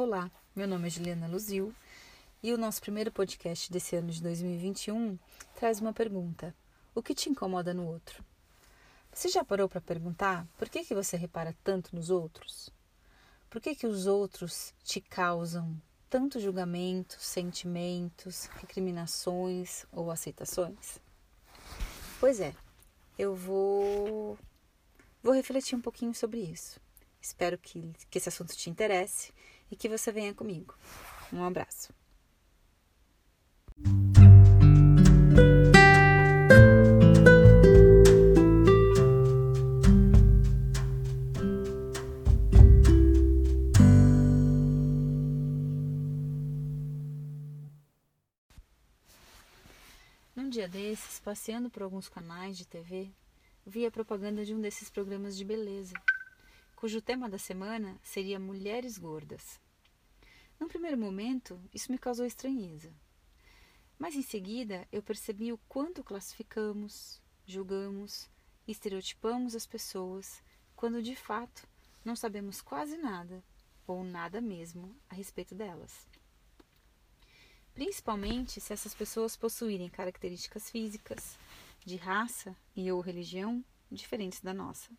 [0.00, 1.74] Olá, meu nome é Juliana Luzil
[2.40, 5.18] e o nosso primeiro podcast desse ano de 2021
[5.56, 6.54] traz uma pergunta:
[6.94, 8.24] O que te incomoda no outro?
[9.12, 12.70] Você já parou para perguntar por que, que você repara tanto nos outros?
[13.50, 15.76] Por que, que os outros te causam
[16.08, 21.00] tanto julgamento, sentimentos, recriminações ou aceitações?
[22.20, 22.54] Pois é,
[23.18, 24.38] eu vou,
[25.20, 26.80] vou refletir um pouquinho sobre isso.
[27.20, 29.32] Espero que, que esse assunto te interesse
[29.70, 30.74] e que você venha comigo.
[31.32, 31.92] Um abraço.
[50.34, 53.10] Num dia desses, passeando por alguns canais de TV,
[53.66, 55.94] vi a propaganda de um desses programas de beleza
[56.78, 59.60] cujo tema da semana seria Mulheres Gordas.
[60.60, 62.94] Num primeiro momento, isso me causou estranheza.
[63.98, 68.30] Mas em seguida, eu percebi o quanto classificamos, julgamos
[68.64, 70.40] estereotipamos as pessoas
[70.76, 71.66] quando de fato
[72.04, 73.42] não sabemos quase nada
[73.84, 76.06] ou nada mesmo a respeito delas.
[77.74, 81.36] Principalmente se essas pessoas possuírem características físicas,
[81.84, 84.92] de raça e ou religião diferentes da nossa.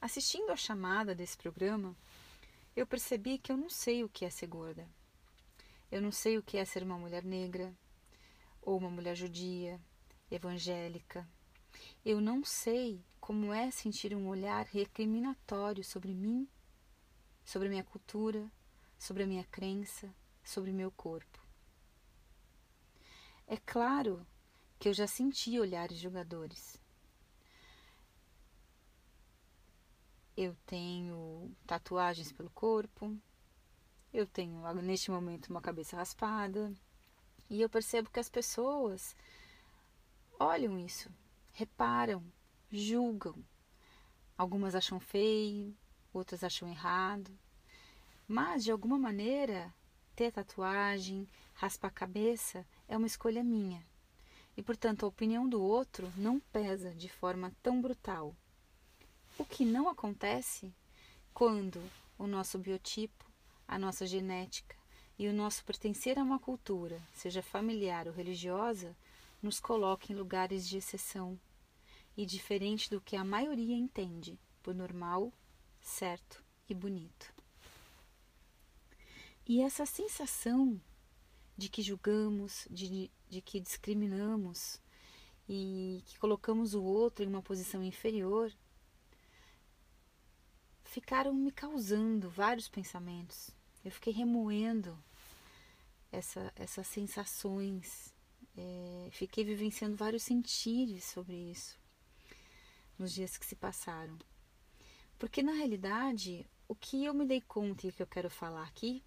[0.00, 1.96] Assistindo à chamada desse programa,
[2.76, 4.88] eu percebi que eu não sei o que é ser gorda.
[5.90, 7.74] Eu não sei o que é ser uma mulher negra,
[8.62, 9.80] ou uma mulher judia,
[10.30, 11.28] evangélica.
[12.04, 16.48] Eu não sei como é sentir um olhar recriminatório sobre mim,
[17.44, 18.48] sobre minha cultura,
[18.98, 21.44] sobre a minha crença, sobre meu corpo.
[23.48, 24.24] É claro
[24.78, 26.78] que eu já senti olhares julgadores.
[30.40, 33.12] Eu tenho tatuagens pelo corpo.
[34.14, 36.72] Eu tenho neste momento uma cabeça raspada.
[37.50, 39.16] E eu percebo que as pessoas
[40.38, 41.10] olham isso,
[41.50, 42.22] reparam,
[42.70, 43.34] julgam.
[44.36, 45.76] Algumas acham feio,
[46.12, 47.36] outras acham errado.
[48.28, 49.74] Mas de alguma maneira,
[50.14, 53.84] ter tatuagem, raspar a cabeça é uma escolha minha.
[54.56, 58.36] E portanto, a opinião do outro não pesa de forma tão brutal
[59.38, 60.74] o que não acontece
[61.32, 61.80] quando
[62.18, 63.24] o nosso biotipo,
[63.66, 64.76] a nossa genética
[65.16, 68.96] e o nosso pertencer a uma cultura, seja familiar ou religiosa,
[69.40, 71.38] nos coloca em lugares de exceção
[72.16, 75.32] e diferente do que a maioria entende por normal,
[75.80, 77.32] certo e bonito.
[79.46, 80.80] E essa sensação
[81.56, 84.80] de que julgamos, de, de que discriminamos
[85.48, 88.52] e que colocamos o outro em uma posição inferior
[90.88, 93.50] ficaram me causando vários pensamentos.
[93.84, 94.98] Eu fiquei remoendo
[96.10, 98.12] essa, essas sensações,
[98.56, 101.78] é, fiquei vivenciando vários sentires sobre isso
[102.98, 104.18] nos dias que se passaram.
[105.18, 109.02] Porque na realidade, o que eu me dei conta e que eu quero falar aqui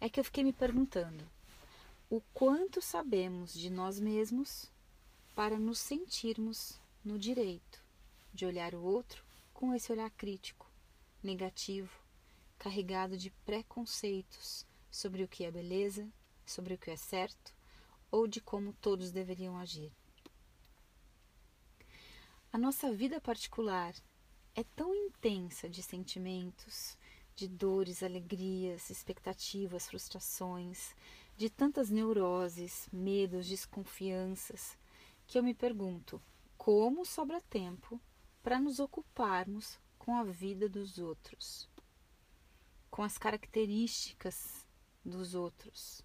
[0.00, 1.24] é que eu fiquei me perguntando
[2.10, 4.70] o quanto sabemos de nós mesmos
[5.34, 7.82] para nos sentirmos no direito
[8.34, 10.71] de olhar o outro com esse olhar crítico
[11.22, 11.90] negativo,
[12.58, 16.08] carregado de preconceitos sobre o que é beleza,
[16.44, 17.54] sobre o que é certo
[18.10, 19.90] ou de como todos deveriam agir.
[22.52, 23.94] A nossa vida particular
[24.54, 26.98] é tão intensa de sentimentos,
[27.34, 30.94] de dores, alegrias, expectativas, frustrações,
[31.36, 34.76] de tantas neuroses, medos, desconfianças,
[35.26, 36.20] que eu me pergunto
[36.58, 37.98] como sobra tempo
[38.42, 41.70] para nos ocuparmos com a vida dos outros,
[42.90, 44.66] com as características
[45.04, 46.02] dos outros,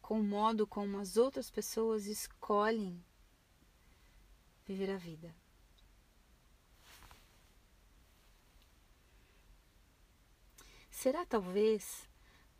[0.00, 3.04] com o modo como as outras pessoas escolhem
[4.64, 5.34] viver a vida.
[10.88, 12.08] Será talvez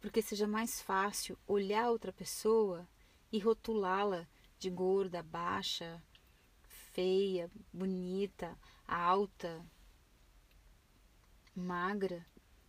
[0.00, 2.88] porque seja mais fácil olhar outra pessoa
[3.30, 4.26] e rotulá-la
[4.58, 6.02] de gorda, baixa,
[6.92, 9.64] feia, bonita, alta,
[11.54, 12.24] magra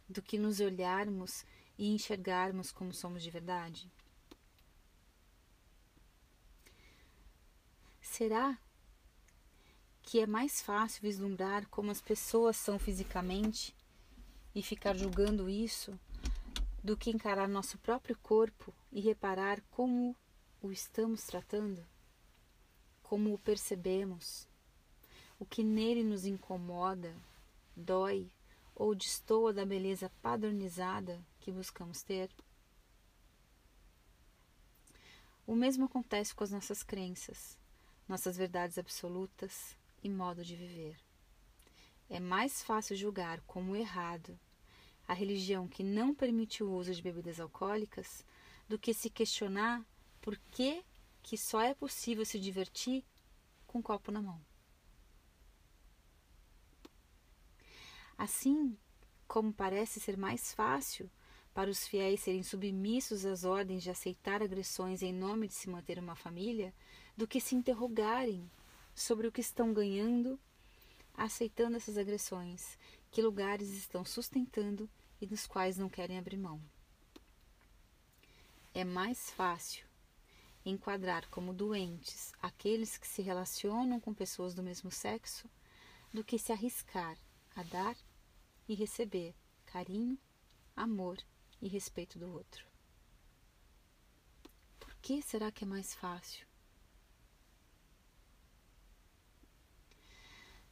[0.07, 1.45] do que nos olharmos
[1.77, 3.91] e enxergarmos como somos de verdade?
[8.01, 8.59] Será
[10.03, 13.75] que é mais fácil vislumbrar como as pessoas são fisicamente
[14.53, 15.97] e ficar julgando isso
[16.83, 20.15] do que encarar nosso próprio corpo e reparar como
[20.61, 21.83] o estamos tratando?
[23.01, 24.47] Como o percebemos?
[25.39, 27.15] O que nele nos incomoda,
[27.75, 28.29] dói
[28.75, 32.29] ou destoa da beleza padronizada que buscamos ter?
[35.45, 37.57] O mesmo acontece com as nossas crenças,
[38.07, 40.97] nossas verdades absolutas e modo de viver.
[42.09, 44.39] É mais fácil julgar como errado
[45.07, 48.25] a religião que não permite o uso de bebidas alcoólicas
[48.67, 49.85] do que se questionar
[50.21, 50.83] por que,
[51.21, 53.03] que só é possível se divertir
[53.67, 54.39] com um copo na mão.
[58.23, 58.77] Assim
[59.27, 61.11] como parece ser mais fácil
[61.53, 65.99] para os fiéis serem submissos às ordens de aceitar agressões em nome de se manter
[65.99, 66.73] uma família,
[67.17, 68.49] do que se interrogarem
[68.95, 70.39] sobre o que estão ganhando
[71.13, 72.79] aceitando essas agressões,
[73.11, 74.89] que lugares estão sustentando
[75.19, 76.61] e dos quais não querem abrir mão.
[78.73, 79.85] É mais fácil
[80.65, 85.49] enquadrar como doentes aqueles que se relacionam com pessoas do mesmo sexo
[86.13, 87.17] do que se arriscar
[87.55, 87.95] a dar
[88.67, 90.17] e receber carinho,
[90.75, 91.17] amor
[91.61, 92.65] e respeito do outro.
[94.79, 96.45] Por que será que é mais fácil?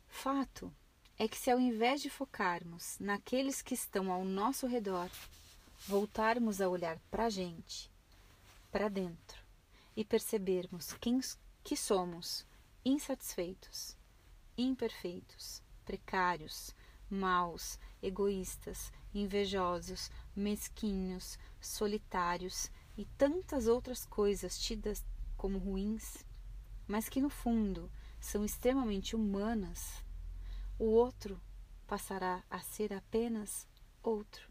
[0.07, 0.73] Fato
[1.17, 5.09] é que, se ao invés de focarmos naqueles que estão ao nosso redor,
[5.87, 7.89] voltarmos a olhar para a gente,
[8.71, 9.41] para dentro,
[9.95, 11.19] e percebermos quem
[11.63, 12.45] que somos
[12.83, 13.95] insatisfeitos,
[14.57, 16.75] imperfeitos, precários,
[17.11, 25.05] maus, egoístas, invejosos, mesquinhos, solitários e tantas outras coisas tidas
[25.37, 26.25] como ruins,
[26.87, 30.03] mas que no fundo são extremamente humanas,
[30.79, 31.39] o outro
[31.85, 33.67] passará a ser apenas
[34.01, 34.49] outro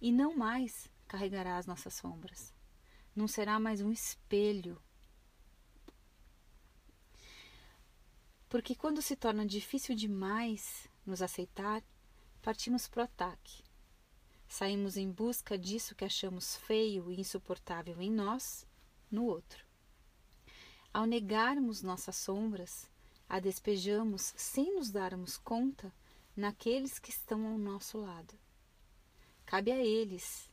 [0.00, 2.52] e não mais carregará as nossas sombras.
[3.14, 4.80] Não será mais um espelho.
[8.48, 11.82] Porque quando se torna difícil demais nos aceitar,
[12.42, 13.64] partimos para o ataque.
[14.48, 18.66] Saímos em busca disso que achamos feio e insuportável em nós,
[19.10, 19.64] no outro.
[20.92, 22.88] Ao negarmos nossas sombras,
[23.28, 25.92] a despejamos sem nos darmos conta
[26.36, 28.34] naqueles que estão ao nosso lado.
[29.44, 30.50] Cabe a eles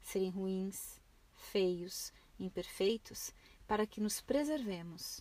[0.00, 1.00] serem ruins,
[1.34, 3.32] feios, imperfeitos,
[3.66, 5.20] para que nos preservemos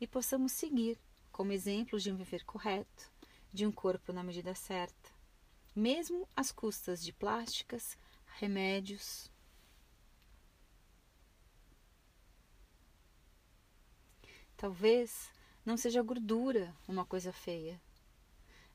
[0.00, 0.98] e possamos seguir
[1.30, 3.11] como exemplos de um viver correto,
[3.52, 5.10] de um corpo na medida certa,
[5.74, 7.96] mesmo às custas de plásticas,
[8.38, 9.30] remédios.
[14.56, 15.30] Talvez
[15.64, 17.80] não seja gordura uma coisa feia,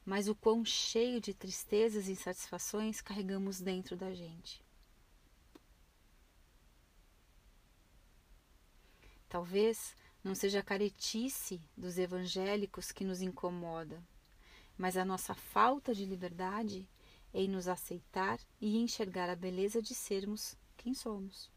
[0.06, 4.63] mas o quão cheio de tristezas e insatisfações carregamos dentro da gente.
[9.27, 14.01] Talvez não seja a caretice dos evangélicos que nos incomoda,
[14.77, 16.88] mas a nossa falta de liberdade
[17.33, 21.50] em nos aceitar e enxergar a beleza de sermos quem somos.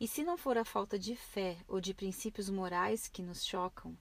[0.00, 3.96] E se não for a falta de fé ou de princípios morais que nos chocam,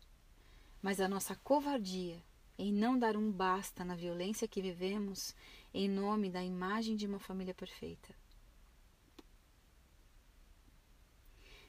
[0.81, 2.21] mas a nossa covardia
[2.57, 5.35] em não dar um basta na violência que vivemos
[5.73, 8.15] em nome da imagem de uma família perfeita.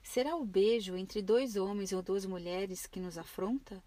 [0.03, 3.83] Será o beijo entre dois homens ou duas mulheres que nos afronta?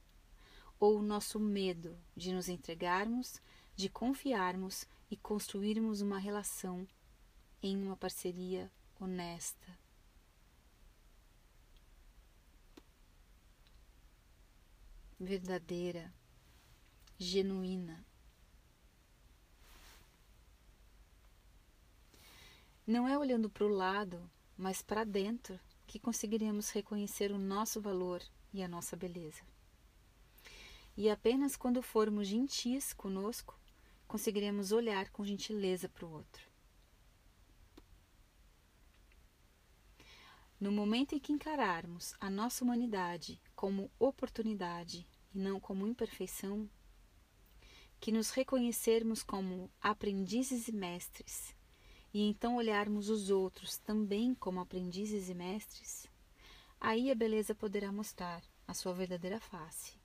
[0.82, 3.40] Ou o nosso medo de nos entregarmos,
[3.76, 6.88] de confiarmos e construirmos uma relação
[7.62, 9.78] em uma parceria honesta.
[15.20, 16.12] Verdadeira,
[17.20, 18.04] genuína.
[22.88, 28.24] Não é olhando para o lado, mas para dentro que conseguiremos reconhecer o nosso valor
[28.52, 29.51] e a nossa beleza.
[31.02, 33.60] E apenas quando formos gentis conosco,
[34.08, 36.48] conseguiremos olhar com gentileza para o outro.
[40.60, 46.70] No momento em que encararmos a nossa humanidade como oportunidade e não como imperfeição,
[48.00, 51.56] que nos reconhecermos como aprendizes e mestres,
[52.14, 56.06] e então olharmos os outros também como aprendizes e mestres,
[56.80, 60.00] aí a beleza poderá mostrar a sua verdadeira face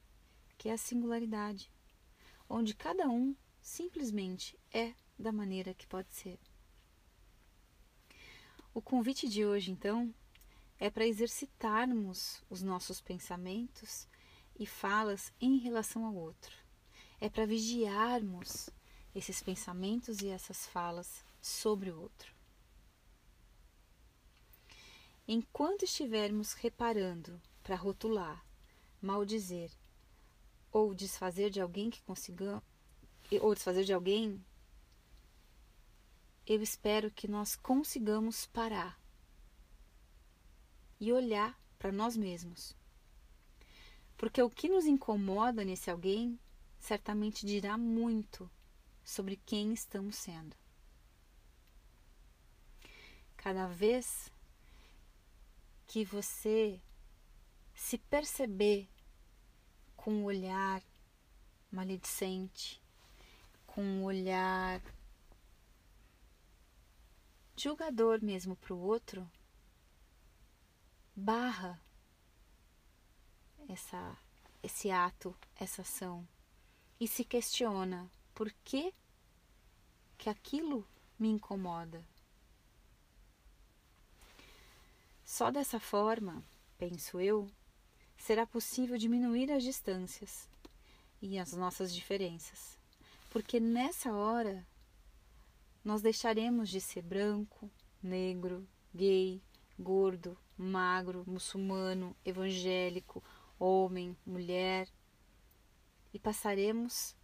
[0.57, 1.71] que é a singularidade,
[2.49, 6.39] onde cada um simplesmente é da maneira que pode ser.
[8.73, 10.15] O convite de hoje, então,
[10.79, 14.07] é para exercitarmos os nossos pensamentos
[14.59, 16.55] e falas em relação ao outro.
[17.21, 18.69] É para vigiarmos
[19.15, 22.35] esses pensamentos e essas falas sobre o outro.
[25.27, 28.45] Enquanto estivermos reparando para rotular,
[29.01, 29.71] maldizer
[30.76, 32.62] ou desfazer de alguém que, consiga,
[33.40, 34.45] ou desfazer de alguém,
[36.47, 39.00] eu espero que nós consigamos parar
[41.00, 42.76] e olhar para nós mesmos.
[44.18, 46.38] Porque o que nos incomoda nesse alguém
[46.78, 48.50] certamente dirá muito
[49.02, 50.54] sobre quem estamos sendo.
[53.35, 54.30] Cada vez
[55.87, 56.78] que você
[57.73, 58.87] se perceber
[60.07, 60.81] com um olhar
[61.69, 62.81] maledicente,
[63.67, 64.81] com um olhar
[67.57, 69.29] julgador mesmo para o outro,
[71.17, 71.77] barra
[73.69, 74.17] essa,
[74.63, 76.25] esse ato, essa ação
[77.01, 78.95] e se questiona por que,
[80.17, 80.87] que aquilo
[81.19, 82.01] me incomoda.
[85.25, 86.45] Só dessa forma,
[86.79, 87.51] penso eu,
[88.16, 90.49] será possível diminuir as distâncias
[91.20, 92.78] e as nossas diferenças,
[93.30, 94.66] porque nessa hora
[95.85, 97.70] nós deixaremos de ser branco,
[98.02, 99.40] negro, gay,
[99.78, 103.23] gordo, magro, muçulmano, evangélico,
[103.58, 104.88] homem, mulher,
[106.12, 107.14] e passaremos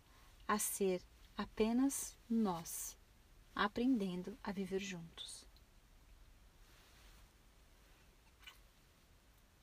[0.46, 1.02] a ser
[1.37, 2.96] apenas nós,
[3.54, 5.46] aprendendo a viver juntos.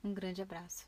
[0.04, 0.88] Um grande abraço.